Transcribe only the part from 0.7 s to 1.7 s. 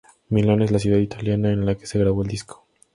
la ciudad italiana en